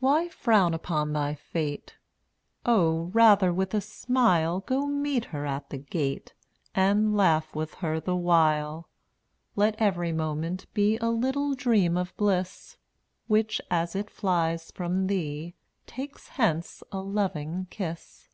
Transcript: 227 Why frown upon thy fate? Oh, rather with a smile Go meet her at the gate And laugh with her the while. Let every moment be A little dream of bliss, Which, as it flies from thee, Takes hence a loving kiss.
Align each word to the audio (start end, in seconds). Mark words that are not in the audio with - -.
227 0.00 0.02
Why 0.02 0.28
frown 0.30 0.74
upon 0.74 1.12
thy 1.14 1.32
fate? 1.34 1.96
Oh, 2.66 3.04
rather 3.14 3.50
with 3.50 3.72
a 3.72 3.80
smile 3.80 4.60
Go 4.60 4.84
meet 4.86 5.24
her 5.32 5.46
at 5.46 5.70
the 5.70 5.78
gate 5.78 6.34
And 6.74 7.16
laugh 7.16 7.54
with 7.54 7.72
her 7.76 7.98
the 7.98 8.14
while. 8.14 8.90
Let 9.56 9.74
every 9.78 10.12
moment 10.12 10.66
be 10.74 10.98
A 10.98 11.08
little 11.08 11.54
dream 11.54 11.96
of 11.96 12.14
bliss, 12.18 12.76
Which, 13.26 13.58
as 13.70 13.96
it 13.96 14.10
flies 14.10 14.70
from 14.70 15.06
thee, 15.06 15.54
Takes 15.86 16.28
hence 16.36 16.82
a 16.92 17.00
loving 17.00 17.68
kiss. 17.70 18.28